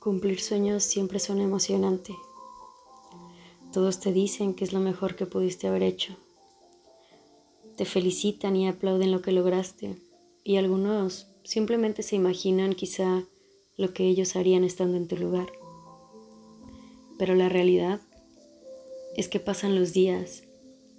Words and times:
Cumplir 0.00 0.40
sueños 0.40 0.84
siempre 0.84 1.18
son 1.18 1.40
emocionante. 1.40 2.14
Todos 3.72 3.98
te 3.98 4.12
dicen 4.12 4.54
que 4.54 4.64
es 4.64 4.72
lo 4.72 4.78
mejor 4.78 5.16
que 5.16 5.26
pudiste 5.26 5.66
haber 5.66 5.82
hecho. 5.82 6.16
Te 7.76 7.84
felicitan 7.84 8.54
y 8.54 8.68
aplauden 8.68 9.10
lo 9.10 9.22
que 9.22 9.32
lograste 9.32 9.96
y 10.44 10.56
algunos 10.56 11.26
simplemente 11.42 12.02
se 12.04 12.14
imaginan 12.14 12.74
quizá 12.74 13.24
lo 13.76 13.92
que 13.92 14.06
ellos 14.06 14.36
harían 14.36 14.62
estando 14.62 14.96
en 14.96 15.08
tu 15.08 15.16
lugar. 15.16 15.50
Pero 17.18 17.34
la 17.34 17.48
realidad 17.48 18.00
es 19.16 19.28
que 19.28 19.40
pasan 19.40 19.74
los 19.74 19.92
días 19.92 20.44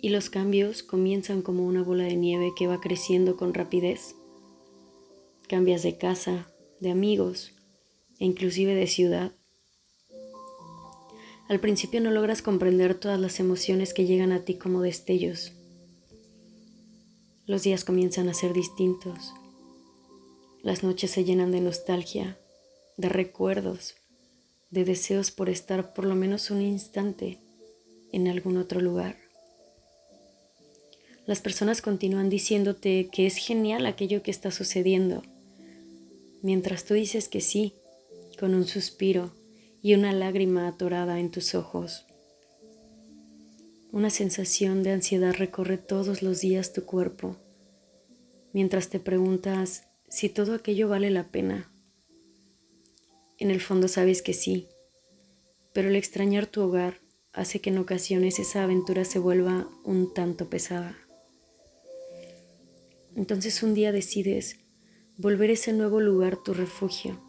y 0.00 0.08
los 0.08 0.30
cambios 0.30 0.82
comienzan 0.82 1.42
como 1.42 1.66
una 1.66 1.82
bola 1.82 2.04
de 2.04 2.16
nieve 2.16 2.52
que 2.56 2.66
va 2.66 2.80
creciendo 2.80 3.36
con 3.36 3.52
rapidez. 3.52 4.14
Cambias 5.48 5.82
de 5.82 5.98
casa, 5.98 6.48
de 6.80 6.90
amigos, 6.90 7.52
e 8.18 8.24
inclusive 8.24 8.74
de 8.74 8.86
ciudad. 8.86 9.32
Al 11.48 11.60
principio 11.60 12.00
no 12.00 12.10
logras 12.10 12.42
comprender 12.42 12.94
todas 12.94 13.20
las 13.20 13.38
emociones 13.38 13.94
que 13.94 14.04
llegan 14.04 14.32
a 14.32 14.40
ti 14.44 14.54
como 14.54 14.82
destellos. 14.82 15.52
Los 17.46 17.62
días 17.62 17.84
comienzan 17.84 18.28
a 18.28 18.34
ser 18.34 18.52
distintos. 18.52 19.32
Las 20.62 20.82
noches 20.82 21.12
se 21.12 21.24
llenan 21.24 21.52
de 21.52 21.60
nostalgia, 21.60 22.36
de 22.96 23.08
recuerdos, 23.08 23.94
de 24.70 24.84
deseos 24.84 25.30
por 25.30 25.48
estar 25.48 25.94
por 25.94 26.06
lo 26.06 26.16
menos 26.16 26.50
un 26.50 26.60
instante 26.60 27.38
en 28.12 28.26
algún 28.26 28.56
otro 28.56 28.80
lugar. 28.80 29.16
Las 31.26 31.40
personas 31.40 31.82
continúan 31.82 32.28
diciéndote 32.28 33.08
que 33.12 33.26
es 33.26 33.36
genial 33.36 33.86
aquello 33.86 34.22
que 34.22 34.30
está 34.30 34.50
sucediendo, 34.50 35.22
mientras 36.42 36.84
tú 36.84 36.94
dices 36.94 37.28
que 37.28 37.40
sí, 37.40 37.74
con 38.36 38.54
un 38.54 38.66
suspiro 38.66 39.32
y 39.82 39.94
una 39.94 40.12
lágrima 40.12 40.68
atorada 40.68 41.18
en 41.18 41.30
tus 41.30 41.54
ojos. 41.54 42.06
Una 43.92 44.10
sensación 44.10 44.82
de 44.82 44.92
ansiedad 44.92 45.34
recorre 45.34 45.78
todos 45.78 46.22
los 46.22 46.40
días 46.40 46.72
tu 46.72 46.84
cuerpo, 46.84 47.36
mientras 48.52 48.88
te 48.88 49.00
preguntas 49.00 49.84
si 50.08 50.28
todo 50.28 50.54
aquello 50.54 50.88
vale 50.88 51.10
la 51.10 51.28
pena. 51.28 51.70
En 53.38 53.50
el 53.50 53.60
fondo 53.60 53.88
sabes 53.88 54.22
que 54.22 54.34
sí, 54.34 54.68
pero 55.72 55.88
el 55.88 55.96
extrañar 55.96 56.46
tu 56.46 56.62
hogar 56.62 57.00
hace 57.32 57.60
que 57.60 57.70
en 57.70 57.78
ocasiones 57.78 58.38
esa 58.38 58.64
aventura 58.64 59.04
se 59.04 59.18
vuelva 59.18 59.68
un 59.84 60.12
tanto 60.12 60.48
pesada. 60.48 60.96
Entonces 63.14 63.62
un 63.62 63.72
día 63.72 63.92
decides 63.92 64.58
volver 65.16 65.50
ese 65.50 65.72
nuevo 65.72 66.00
lugar 66.00 66.42
tu 66.42 66.52
refugio 66.52 67.25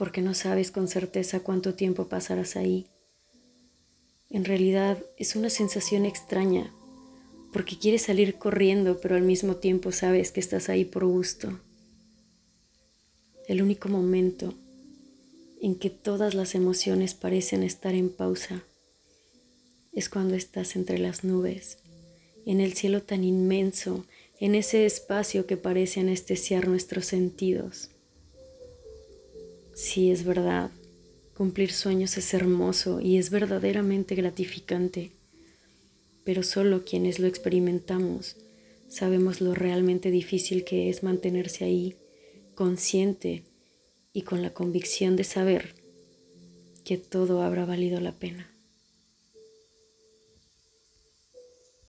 porque 0.00 0.22
no 0.22 0.32
sabes 0.32 0.70
con 0.70 0.88
certeza 0.88 1.40
cuánto 1.40 1.74
tiempo 1.74 2.08
pasarás 2.08 2.56
ahí. 2.56 2.86
En 4.30 4.46
realidad 4.46 4.96
es 5.18 5.36
una 5.36 5.50
sensación 5.50 6.06
extraña, 6.06 6.72
porque 7.52 7.78
quieres 7.78 8.00
salir 8.00 8.36
corriendo, 8.36 8.98
pero 8.98 9.14
al 9.16 9.24
mismo 9.24 9.56
tiempo 9.56 9.92
sabes 9.92 10.32
que 10.32 10.40
estás 10.40 10.70
ahí 10.70 10.86
por 10.86 11.04
gusto. 11.04 11.60
El 13.46 13.60
único 13.60 13.90
momento 13.90 14.54
en 15.60 15.74
que 15.74 15.90
todas 15.90 16.32
las 16.32 16.54
emociones 16.54 17.12
parecen 17.12 17.62
estar 17.62 17.94
en 17.94 18.08
pausa 18.08 18.64
es 19.92 20.08
cuando 20.08 20.34
estás 20.34 20.76
entre 20.76 20.96
las 20.96 21.24
nubes, 21.24 21.76
en 22.46 22.62
el 22.62 22.72
cielo 22.72 23.02
tan 23.02 23.22
inmenso, 23.22 24.06
en 24.38 24.54
ese 24.54 24.86
espacio 24.86 25.44
que 25.46 25.58
parece 25.58 26.00
anestesiar 26.00 26.68
nuestros 26.68 27.04
sentidos. 27.04 27.90
Sí, 29.80 30.10
es 30.10 30.24
verdad. 30.24 30.70
Cumplir 31.34 31.72
sueños 31.72 32.18
es 32.18 32.34
hermoso 32.34 33.00
y 33.00 33.16
es 33.16 33.30
verdaderamente 33.30 34.14
gratificante, 34.14 35.10
pero 36.22 36.42
solo 36.42 36.84
quienes 36.84 37.18
lo 37.18 37.26
experimentamos 37.26 38.36
sabemos 38.88 39.40
lo 39.40 39.54
realmente 39.54 40.10
difícil 40.10 40.64
que 40.64 40.90
es 40.90 41.02
mantenerse 41.02 41.64
ahí, 41.64 41.96
consciente 42.54 43.42
y 44.12 44.20
con 44.20 44.42
la 44.42 44.50
convicción 44.50 45.16
de 45.16 45.24
saber 45.24 45.74
que 46.84 46.98
todo 46.98 47.40
habrá 47.40 47.64
valido 47.64 48.00
la 48.00 48.12
pena. 48.12 48.52